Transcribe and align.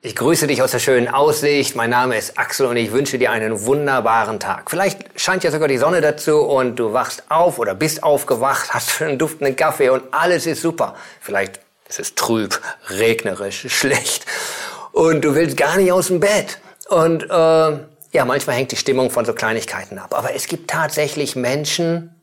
Ich 0.00 0.14
grüße 0.14 0.46
dich 0.46 0.62
aus 0.62 0.70
der 0.70 0.78
schönen 0.78 1.08
Aussicht. 1.08 1.74
Mein 1.74 1.90
Name 1.90 2.16
ist 2.16 2.38
Axel 2.38 2.66
und 2.66 2.76
ich 2.76 2.92
wünsche 2.92 3.18
dir 3.18 3.32
einen 3.32 3.66
wunderbaren 3.66 4.38
Tag. 4.38 4.70
Vielleicht 4.70 5.20
scheint 5.20 5.42
ja 5.42 5.50
sogar 5.50 5.66
die 5.66 5.76
Sonne 5.76 6.00
dazu 6.00 6.38
und 6.38 6.76
du 6.76 6.92
wachst 6.92 7.24
auf 7.28 7.58
oder 7.58 7.74
bist 7.74 8.04
aufgewacht, 8.04 8.72
hast 8.72 9.02
einen 9.02 9.18
duftenden 9.18 9.56
Kaffee 9.56 9.88
und 9.88 10.04
alles 10.12 10.46
ist 10.46 10.62
super. 10.62 10.94
Vielleicht 11.20 11.58
ist 11.88 11.98
es 11.98 12.14
trüb, 12.14 12.60
regnerisch, 12.90 13.66
schlecht 13.74 14.24
und 14.92 15.22
du 15.22 15.34
willst 15.34 15.56
gar 15.56 15.76
nicht 15.76 15.90
aus 15.90 16.06
dem 16.06 16.20
Bett. 16.20 16.60
Und 16.88 17.24
äh, 17.24 17.28
ja, 17.28 18.24
manchmal 18.24 18.54
hängt 18.54 18.70
die 18.70 18.76
Stimmung 18.76 19.10
von 19.10 19.24
so 19.24 19.34
Kleinigkeiten 19.34 19.98
ab. 19.98 20.14
Aber 20.16 20.32
es 20.32 20.46
gibt 20.46 20.70
tatsächlich 20.70 21.34
Menschen, 21.34 22.14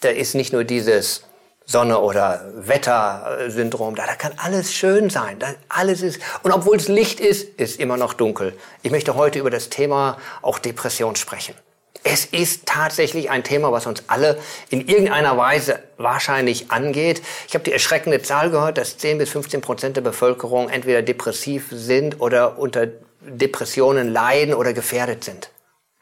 da 0.00 0.10
ist 0.10 0.36
nicht 0.36 0.52
nur 0.52 0.62
dieses 0.62 1.24
Sonne 1.68 1.98
oder 1.98 2.44
Wettersyndrom, 2.54 3.96
da, 3.96 4.06
da 4.06 4.14
kann 4.14 4.32
alles 4.36 4.72
schön 4.72 5.10
sein, 5.10 5.40
da 5.40 5.48
alles 5.68 6.00
ist 6.00 6.20
und 6.44 6.52
obwohl 6.52 6.76
es 6.76 6.86
Licht 6.86 7.18
ist, 7.18 7.58
ist 7.58 7.80
immer 7.80 7.96
noch 7.96 8.14
dunkel. 8.14 8.52
Ich 8.82 8.92
möchte 8.92 9.16
heute 9.16 9.40
über 9.40 9.50
das 9.50 9.68
Thema 9.68 10.16
auch 10.42 10.60
Depression 10.60 11.16
sprechen. 11.16 11.56
Es 12.04 12.24
ist 12.24 12.66
tatsächlich 12.66 13.30
ein 13.30 13.42
Thema, 13.42 13.72
was 13.72 13.86
uns 13.86 14.04
alle 14.06 14.38
in 14.70 14.86
irgendeiner 14.86 15.36
Weise 15.36 15.80
wahrscheinlich 15.96 16.70
angeht. 16.70 17.20
Ich 17.48 17.54
habe 17.54 17.64
die 17.64 17.72
erschreckende 17.72 18.22
Zahl 18.22 18.50
gehört, 18.50 18.78
dass 18.78 18.96
10 18.96 19.18
bis 19.18 19.30
15 19.30 19.60
Prozent 19.60 19.96
der 19.96 20.02
Bevölkerung 20.02 20.68
entweder 20.68 21.02
depressiv 21.02 21.66
sind 21.72 22.20
oder 22.20 22.60
unter 22.60 22.86
Depressionen 23.20 24.12
leiden 24.12 24.54
oder 24.54 24.72
gefährdet 24.72 25.24
sind. 25.24 25.50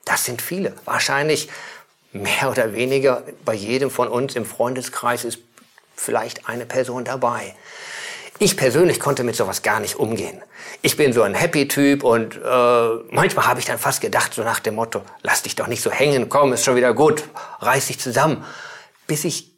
Das 0.05 0.27
sind 0.27 0.43
viele. 0.43 0.75
Wahrscheinlich 0.85 1.49
mehr 2.13 2.51
oder 2.51 2.75
weniger 2.75 3.23
bei 3.47 3.55
jedem 3.55 3.91
von 3.91 4.09
uns 4.09 4.37
im 4.37 4.45
Freundeskreis 4.45 5.25
ist 5.25 5.39
vielleicht 5.97 6.49
eine 6.49 6.67
Person 6.67 7.05
dabei. 7.05 7.55
Ich 8.39 8.57
persönlich 8.57 8.99
konnte 8.99 9.23
mit 9.23 9.37
sowas 9.37 9.63
gar 9.63 9.79
nicht 9.79 9.97
umgehen. 9.97 10.43
Ich 10.83 10.97
bin 10.97 11.13
so 11.13 11.23
ein 11.23 11.35
Happy-Typ 11.35 12.03
und 12.03 12.37
äh, 12.37 12.89
manchmal 13.11 13.47
habe 13.47 13.61
ich 13.61 13.67
dann 13.67 13.79
fast 13.79 14.01
gedacht, 14.01 14.35
so 14.35 14.43
nach 14.43 14.59
dem 14.59 14.75
Motto, 14.75 15.03
lass 15.23 15.43
dich 15.43 15.55
doch 15.55 15.69
nicht 15.69 15.83
so 15.83 15.91
hängen, 15.91 16.29
komm, 16.29 16.53
ist 16.53 16.65
schon 16.65 16.75
wieder 16.75 16.95
gut, 16.95 17.25
reiß 17.61 17.87
dich 17.87 18.01
zusammen. 18.01 18.45
Bis 19.07 19.25
ich 19.25 19.53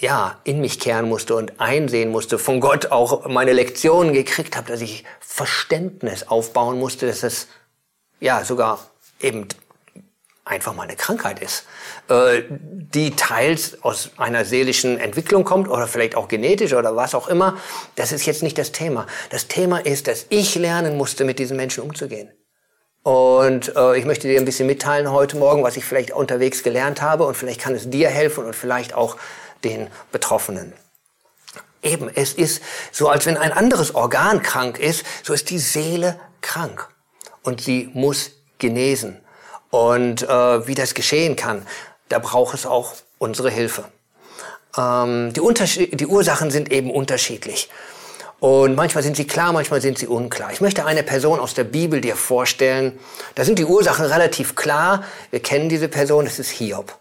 ja 0.00 0.38
in 0.44 0.60
mich 0.60 0.78
kehren 0.78 1.08
musste 1.08 1.34
und 1.34 1.58
einsehen 1.60 2.10
musste, 2.10 2.38
von 2.38 2.60
Gott 2.60 2.92
auch 2.92 3.26
meine 3.26 3.52
Lektionen 3.52 4.12
gekriegt 4.12 4.56
habe, 4.56 4.68
dass 4.68 4.80
ich 4.82 5.04
Verständnis 5.20 6.28
aufbauen 6.28 6.78
musste, 6.78 7.06
dass 7.06 7.22
es 7.22 7.48
ja 8.20 8.44
sogar 8.44 8.78
eben 9.20 9.48
einfach 10.46 10.74
mal 10.74 10.84
eine 10.84 10.96
Krankheit 10.96 11.40
ist, 11.40 11.66
äh, 12.08 12.42
die 12.48 13.10
teils 13.10 13.82
aus 13.82 14.10
einer 14.16 14.44
seelischen 14.44 14.98
Entwicklung 14.98 15.44
kommt 15.44 15.68
oder 15.68 15.88
vielleicht 15.88 16.14
auch 16.14 16.28
genetisch 16.28 16.72
oder 16.72 16.94
was 16.94 17.14
auch 17.14 17.28
immer. 17.28 17.58
Das 17.96 18.12
ist 18.12 18.24
jetzt 18.26 18.42
nicht 18.42 18.56
das 18.56 18.72
Thema. 18.72 19.06
Das 19.30 19.48
Thema 19.48 19.78
ist, 19.78 20.06
dass 20.06 20.26
ich 20.28 20.54
lernen 20.54 20.96
musste, 20.96 21.24
mit 21.24 21.40
diesen 21.40 21.56
Menschen 21.56 21.82
umzugehen. 21.82 22.30
Und 23.02 23.74
äh, 23.76 23.98
ich 23.98 24.04
möchte 24.04 24.28
dir 24.28 24.38
ein 24.38 24.44
bisschen 24.44 24.66
mitteilen 24.66 25.10
heute 25.10 25.36
Morgen, 25.36 25.62
was 25.64 25.76
ich 25.76 25.84
vielleicht 25.84 26.12
unterwegs 26.12 26.62
gelernt 26.62 27.02
habe 27.02 27.24
und 27.24 27.36
vielleicht 27.36 27.60
kann 27.60 27.74
es 27.74 27.90
dir 27.90 28.08
helfen 28.08 28.44
und 28.44 28.54
vielleicht 28.54 28.94
auch 28.94 29.16
den 29.64 29.88
Betroffenen. 30.12 30.72
Eben, 31.82 32.08
es 32.14 32.32
ist 32.32 32.62
so, 32.92 33.08
als 33.08 33.26
wenn 33.26 33.36
ein 33.36 33.52
anderes 33.52 33.94
Organ 33.94 34.42
krank 34.42 34.78
ist, 34.78 35.04
so 35.24 35.32
ist 35.32 35.50
die 35.50 35.58
Seele 35.58 36.18
krank. 36.40 36.88
Und 37.42 37.60
sie 37.60 37.90
muss 37.94 38.30
genesen. 38.58 39.20
Und 39.70 40.22
äh, 40.22 40.66
wie 40.66 40.74
das 40.74 40.94
geschehen 40.94 41.36
kann, 41.36 41.66
da 42.08 42.18
braucht 42.18 42.54
es 42.54 42.66
auch 42.66 42.94
unsere 43.18 43.50
Hilfe. 43.50 43.84
Ähm, 44.76 45.32
die, 45.32 45.40
Unterschied 45.40 45.98
die 45.98 46.06
Ursachen 46.06 46.50
sind 46.50 46.70
eben 46.70 46.90
unterschiedlich. 46.90 47.68
Und 48.38 48.74
manchmal 48.74 49.02
sind 49.02 49.16
sie 49.16 49.26
klar, 49.26 49.52
manchmal 49.52 49.80
sind 49.80 49.98
sie 49.98 50.06
unklar. 50.06 50.52
Ich 50.52 50.60
möchte 50.60 50.84
eine 50.84 51.02
Person 51.02 51.40
aus 51.40 51.54
der 51.54 51.64
Bibel 51.64 52.02
dir 52.02 52.16
vorstellen. 52.16 52.98
Da 53.34 53.44
sind 53.44 53.58
die 53.58 53.64
Ursachen 53.64 54.04
relativ 54.04 54.54
klar. 54.54 55.04
Wir 55.30 55.40
kennen 55.40 55.70
diese 55.70 55.88
Person, 55.88 56.26
das 56.26 56.38
ist 56.38 56.50
Hiob. 56.50 56.98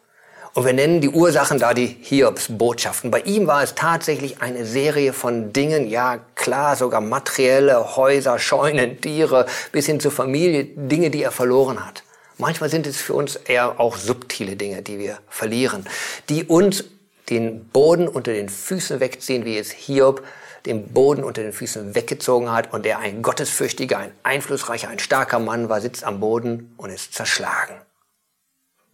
Und 0.54 0.64
wir 0.64 0.72
nennen 0.72 1.02
die 1.02 1.10
Ursachen 1.10 1.60
da 1.60 1.74
die 1.74 1.98
Hiobs-Botschaften. 2.02 3.12
Bei 3.12 3.20
ihm 3.20 3.46
war 3.46 3.62
es 3.62 3.76
tatsächlich 3.76 4.42
eine 4.42 4.66
Serie 4.66 5.12
von 5.12 5.52
Dingen, 5.52 5.90
ja 5.90 6.20
klar, 6.36 6.78
sogar 6.78 7.02
materielle 7.02 7.98
Häuser, 7.98 8.40
Scheunen, 8.40 9.02
Tiere, 9.02 9.48
bis 9.74 9.86
hin 9.88 10.00
zur 10.00 10.14
Familie, 10.14 10.64
Dinge, 10.64 11.10
die 11.10 11.24
er 11.24 11.32
verloren 11.32 11.86
hat. 11.86 12.04
Manchmal 12.38 12.70
sind 12.70 12.86
es 12.86 12.98
für 12.98 13.14
uns 13.14 13.36
eher 13.36 13.80
auch 13.80 13.98
subtile 13.98 14.56
Dinge, 14.56 14.82
die 14.82 15.00
wir 15.00 15.20
verlieren, 15.30 15.86
die 16.30 16.44
uns 16.44 16.84
den 17.30 17.70
Boden 17.70 18.08
unter 18.08 18.34
den 18.34 18.50
Füßen 18.50 19.00
wegziehen, 19.00 19.46
wie 19.46 19.58
es 19.58 19.72
Hiob 19.72 20.24
den 20.66 20.90
Boden 20.90 21.24
unter 21.24 21.44
den 21.44 21.54
Füßen 21.54 21.96
weggezogen 21.96 22.52
hat 22.52 22.74
und 22.74 22.86
der 22.86 23.00
ein 23.00 23.22
gottesfürchtiger, 23.22 24.00
ein 24.00 24.12
einflussreicher, 24.24 24.90
ein 24.90 25.00
starker 25.00 25.40
Mann 25.40 25.70
war, 25.70 25.80
sitzt 25.80 26.04
am 26.04 26.20
Boden 26.20 26.74
und 26.78 26.90
ist 26.90 27.14
zerschlagen. 27.14 27.76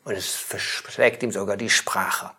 Und 0.03 0.16
es 0.16 0.35
verschlägt 0.35 1.23
ihm 1.23 1.31
sogar 1.31 1.58
die 1.58 1.69
Sprache. 1.69 2.31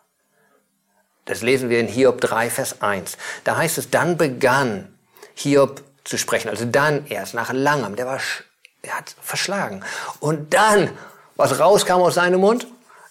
Das 1.25 1.43
lesen 1.43 1.71
wir 1.71 1.81
in 1.81 1.87
Hiob 1.87 2.21
3, 2.21 2.51
Vers 2.51 2.83
1. 2.83 3.17
Da 3.45 3.57
heißt 3.57 3.79
es, 3.79 3.91
dann 3.91 4.17
begann 4.17 4.99
Hiob 5.35 5.83
zu 6.05 6.19
sprechen, 6.19 6.49
also 6.49 6.65
dann 6.65 7.07
erst 7.07 7.35
nach 7.35 7.53
langem, 7.53 7.97
der 7.97 8.07
war 8.07 8.21
er 8.83 8.99
hat 8.99 9.15
verschlagen. 9.21 9.85
Und 10.21 10.55
dann, 10.55 10.91
was 11.37 11.59
rauskam 11.59 12.03
aus 12.03 12.15
seinem 12.15 12.41
Mund? 12.41 12.67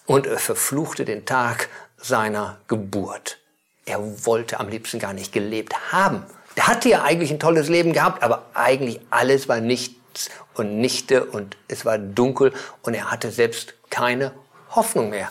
Und 0.06 0.26
er 0.26 0.38
verfluchte 0.38 1.04
den 1.04 1.24
Tag 1.24 1.68
seiner 1.96 2.58
Geburt. 2.68 3.38
Er 3.86 4.26
wollte 4.26 4.60
am 4.60 4.68
liebsten 4.68 4.98
gar 4.98 5.12
nicht 5.12 5.32
gelebt 5.32 5.92
haben. 5.92 6.24
Der 6.56 6.66
hatte 6.66 6.88
ja 6.88 7.02
eigentlich 7.02 7.30
ein 7.30 7.40
tolles 7.40 7.68
Leben 7.68 7.92
gehabt, 7.92 8.22
aber 8.22 8.46
eigentlich 8.54 9.00
alles 9.10 9.48
war 9.48 9.60
nichts 9.60 10.30
und 10.54 10.78
nichte 10.78 11.24
und 11.24 11.56
es 11.68 11.84
war 11.84 11.98
dunkel 11.98 12.52
und 12.82 12.94
er 12.94 13.10
hatte 13.10 13.30
selbst 13.30 13.74
keine 13.88 14.32
Hoffnung 14.70 15.10
mehr 15.10 15.30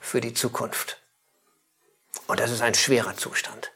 für 0.00 0.20
die 0.20 0.32
Zukunft. 0.32 0.98
Und 2.26 2.40
das 2.40 2.50
ist 2.50 2.62
ein 2.62 2.74
schwerer 2.74 3.16
Zustand. 3.16 3.71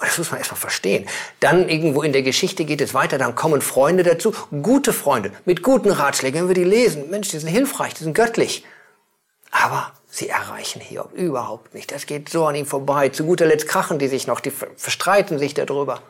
Und 0.00 0.08
das 0.08 0.16
muss 0.16 0.30
man 0.30 0.38
erstmal 0.38 0.60
verstehen. 0.60 1.06
Dann 1.40 1.68
irgendwo 1.68 2.02
in 2.02 2.14
der 2.14 2.22
Geschichte 2.22 2.64
geht 2.64 2.80
es 2.80 2.94
weiter, 2.94 3.18
dann 3.18 3.34
kommen 3.34 3.60
Freunde 3.60 4.02
dazu, 4.02 4.32
gute 4.62 4.94
Freunde, 4.94 5.30
mit 5.44 5.62
guten 5.62 5.90
Ratschlägen, 5.90 6.40
wenn 6.40 6.48
wir 6.48 6.54
die 6.54 6.64
lesen. 6.64 7.10
Mensch, 7.10 7.28
die 7.28 7.38
sind 7.38 7.50
hilfreich, 7.50 7.92
die 7.94 8.04
sind 8.04 8.14
göttlich. 8.14 8.64
Aber 9.50 9.92
sie 10.06 10.28
erreichen 10.28 10.80
Hiob 10.80 11.12
überhaupt 11.12 11.74
nicht. 11.74 11.92
Das 11.92 12.06
geht 12.06 12.30
so 12.30 12.46
an 12.46 12.54
ihm 12.54 12.64
vorbei. 12.64 13.10
Zu 13.10 13.24
guter 13.24 13.44
Letzt 13.44 13.68
krachen 13.68 13.98
die 13.98 14.08
sich 14.08 14.26
noch, 14.26 14.40
die 14.40 14.50
verstreiten 14.50 15.38
sich 15.38 15.52
darüber. 15.52 16.02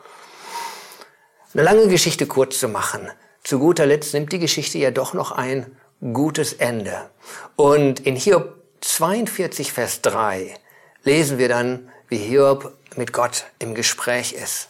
Eine 1.53 1.63
lange 1.63 1.87
Geschichte 1.89 2.27
kurz 2.27 2.59
zu 2.59 2.69
machen. 2.69 3.09
Zu 3.43 3.59
guter 3.59 3.85
Letzt 3.85 4.13
nimmt 4.13 4.31
die 4.31 4.39
Geschichte 4.39 4.77
ja 4.77 4.91
doch 4.91 5.13
noch 5.13 5.33
ein 5.33 5.75
gutes 6.13 6.53
Ende. 6.53 7.09
Und 7.57 7.99
in 7.99 8.15
Hiob 8.15 8.55
42, 8.79 9.73
Vers 9.73 10.01
3 10.01 10.53
lesen 11.03 11.37
wir 11.37 11.49
dann, 11.49 11.89
wie 12.11 12.17
Hiob 12.17 12.73
mit 12.97 13.13
Gott 13.13 13.45
im 13.57 13.73
Gespräch 13.73 14.33
ist. 14.33 14.69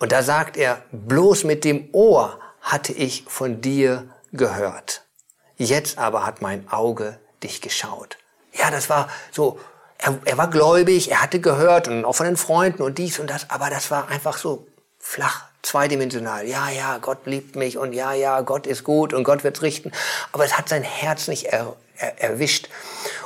Und 0.00 0.10
da 0.10 0.22
sagt 0.22 0.56
er, 0.56 0.82
bloß 0.90 1.44
mit 1.44 1.64
dem 1.64 1.88
Ohr 1.92 2.40
hatte 2.60 2.92
ich 2.92 3.24
von 3.28 3.60
dir 3.60 4.08
gehört. 4.32 5.04
Jetzt 5.56 5.96
aber 5.98 6.26
hat 6.26 6.42
mein 6.42 6.68
Auge 6.70 7.20
dich 7.42 7.60
geschaut. 7.60 8.18
Ja, 8.52 8.70
das 8.72 8.90
war 8.90 9.08
so, 9.30 9.60
er, 9.96 10.18
er 10.24 10.36
war 10.36 10.50
gläubig, 10.50 11.12
er 11.12 11.22
hatte 11.22 11.40
gehört 11.40 11.86
und 11.86 12.04
auch 12.04 12.14
von 12.16 12.26
den 12.26 12.36
Freunden 12.36 12.82
und 12.82 12.98
dies 12.98 13.20
und 13.20 13.30
das, 13.30 13.48
aber 13.48 13.70
das 13.70 13.92
war 13.92 14.08
einfach 14.08 14.36
so 14.36 14.66
flach, 14.98 15.44
zweidimensional. 15.62 16.46
Ja, 16.48 16.68
ja, 16.68 16.98
Gott 16.98 17.26
liebt 17.26 17.54
mich 17.54 17.78
und 17.78 17.92
ja, 17.92 18.12
ja, 18.12 18.40
Gott 18.40 18.66
ist 18.66 18.82
gut 18.82 19.14
und 19.14 19.22
Gott 19.22 19.44
wird's 19.44 19.62
richten. 19.62 19.92
Aber 20.32 20.44
es 20.44 20.58
hat 20.58 20.68
sein 20.68 20.82
Herz 20.82 21.28
nicht 21.28 21.44
er, 21.44 21.76
er, 21.96 22.20
erwischt. 22.20 22.68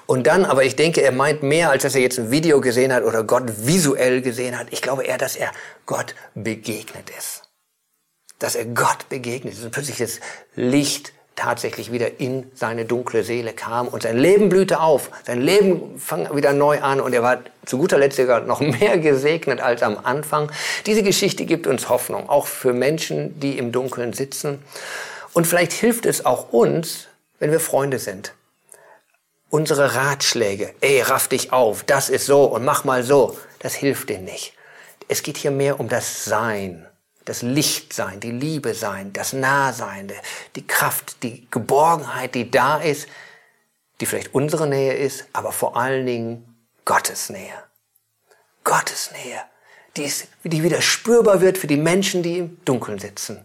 Und 0.06 0.28
dann, 0.28 0.44
aber 0.44 0.64
ich 0.64 0.76
denke, 0.76 1.02
er 1.02 1.12
meint 1.12 1.42
mehr, 1.42 1.70
als 1.70 1.82
dass 1.82 1.94
er 1.94 2.00
jetzt 2.00 2.18
ein 2.18 2.30
Video 2.30 2.60
gesehen 2.60 2.92
hat 2.92 3.02
oder 3.02 3.24
Gott 3.24 3.66
visuell 3.66 4.22
gesehen 4.22 4.58
hat. 4.58 4.68
Ich 4.70 4.80
glaube 4.80 5.04
eher, 5.04 5.18
dass 5.18 5.34
er 5.34 5.50
Gott 5.84 6.14
begegnet 6.34 7.10
ist. 7.18 7.42
Dass 8.38 8.54
er 8.54 8.66
Gott 8.66 9.08
begegnet 9.08 9.54
ist 9.54 9.64
und 9.64 9.72
plötzlich 9.72 9.98
das 9.98 10.20
Licht 10.54 11.12
tatsächlich 11.34 11.92
wieder 11.92 12.18
in 12.20 12.50
seine 12.54 12.84
dunkle 12.86 13.22
Seele 13.22 13.52
kam 13.52 13.88
und 13.88 14.04
sein 14.04 14.16
Leben 14.16 14.48
blühte 14.48 14.80
auf. 14.80 15.10
Sein 15.26 15.42
Leben 15.42 15.98
fang 15.98 16.34
wieder 16.34 16.52
neu 16.52 16.80
an 16.80 17.00
und 17.00 17.12
er 17.12 17.22
war 17.22 17.40
zu 17.66 17.76
guter 17.76 17.98
Letzt 17.98 18.16
sogar 18.16 18.40
noch 18.40 18.60
mehr 18.80 18.98
gesegnet 18.98 19.60
als 19.60 19.82
am 19.82 19.98
Anfang. 20.02 20.50
Diese 20.86 21.02
Geschichte 21.02 21.44
gibt 21.44 21.66
uns 21.66 21.88
Hoffnung, 21.88 22.28
auch 22.28 22.46
für 22.46 22.72
Menschen, 22.72 23.38
die 23.40 23.58
im 23.58 23.72
Dunkeln 23.72 24.12
sitzen. 24.12 24.62
Und 25.34 25.46
vielleicht 25.46 25.72
hilft 25.72 26.06
es 26.06 26.24
auch 26.24 26.52
uns, 26.52 27.08
wenn 27.38 27.50
wir 27.50 27.60
Freunde 27.60 27.98
sind 27.98 28.32
unsere 29.50 29.94
Ratschläge, 29.94 30.74
ey, 30.80 31.00
raff 31.02 31.28
dich 31.28 31.52
auf, 31.52 31.84
das 31.84 32.08
ist 32.08 32.26
so 32.26 32.44
und 32.44 32.64
mach 32.64 32.84
mal 32.84 33.02
so, 33.02 33.38
das 33.60 33.74
hilft 33.74 34.08
denen 34.08 34.24
nicht. 34.24 34.54
Es 35.08 35.22
geht 35.22 35.36
hier 35.36 35.50
mehr 35.50 35.78
um 35.78 35.88
das 35.88 36.24
Sein, 36.24 36.86
das 37.24 37.42
Lichtsein, 37.42 38.20
die 38.20 38.30
Liebe 38.30 38.74
sein, 38.74 39.12
das 39.12 39.32
Nahsein, 39.32 40.12
die 40.54 40.66
Kraft, 40.66 41.22
die 41.22 41.46
Geborgenheit, 41.50 42.34
die 42.34 42.50
da 42.50 42.78
ist, 42.78 43.08
die 44.00 44.06
vielleicht 44.06 44.34
unsere 44.34 44.66
Nähe 44.66 44.94
ist, 44.94 45.26
aber 45.32 45.52
vor 45.52 45.76
allen 45.76 46.06
Dingen 46.06 46.56
Gottes 46.84 47.30
Nähe. 47.30 47.62
Gottes 48.64 49.10
Nähe, 49.12 49.40
die, 49.96 50.04
ist, 50.04 50.28
die 50.44 50.62
wieder 50.62 50.82
spürbar 50.82 51.40
wird 51.40 51.58
für 51.58 51.66
die 51.66 51.76
Menschen, 51.76 52.22
die 52.22 52.38
im 52.38 52.64
Dunkeln 52.64 52.98
sitzen. 52.98 53.44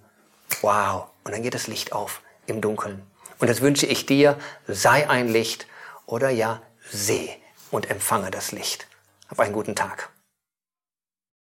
wow, 0.62 1.08
und 1.24 1.34
dann 1.34 1.44
geht 1.44 1.54
das 1.54 1.68
Licht 1.68 1.92
auf 1.94 2.22
im 2.48 2.62
Dunkeln. 2.62 3.02
Und 3.40 3.50
das 3.50 3.62
wünsche 3.62 3.86
ich 3.86 4.06
dir, 4.06 4.38
sei 4.68 5.10
ein 5.10 5.28
Licht 5.28 5.66
oder 6.12 6.30
ja, 6.30 6.62
seh 6.92 7.30
und 7.72 7.90
empfange 7.90 8.32
das 8.32 8.52
Licht. 8.52 8.88
Hab 9.30 9.40
einen 9.40 9.54
guten 9.54 9.76
Tag. 9.76 10.10